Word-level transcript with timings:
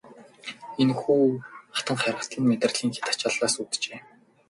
Энэхүү 0.81 1.23
хатанхайрал 1.75 2.27
нь 2.37 2.47
мэдрэлийн 2.49 2.93
хэт 2.95 3.07
ачааллаас 3.11 3.55
үүджээ. 3.61 3.97